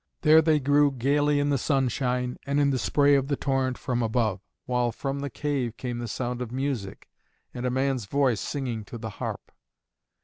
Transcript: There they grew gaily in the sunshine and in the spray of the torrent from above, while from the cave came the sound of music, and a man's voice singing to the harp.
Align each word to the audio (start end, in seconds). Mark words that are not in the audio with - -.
There 0.21 0.41
they 0.41 0.59
grew 0.59 0.91
gaily 0.91 1.39
in 1.39 1.51
the 1.51 1.59
sunshine 1.59 2.37
and 2.47 2.59
in 2.59 2.71
the 2.71 2.79
spray 2.79 3.13
of 3.13 3.27
the 3.27 3.35
torrent 3.35 3.77
from 3.77 4.01
above, 4.01 4.41
while 4.65 4.91
from 4.91 5.19
the 5.19 5.29
cave 5.29 5.77
came 5.77 5.99
the 5.99 6.07
sound 6.07 6.41
of 6.41 6.51
music, 6.51 7.07
and 7.53 7.67
a 7.67 7.69
man's 7.69 8.05
voice 8.05 8.41
singing 8.41 8.83
to 8.85 8.97
the 8.97 9.09
harp. 9.21 9.51